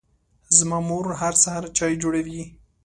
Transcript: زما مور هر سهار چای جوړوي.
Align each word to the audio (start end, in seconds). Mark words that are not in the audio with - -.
زما 0.57 0.79
مور 0.89 1.05
هر 1.21 1.33
سهار 1.43 1.63
چای 1.77 1.93
جوړوي. 2.01 2.43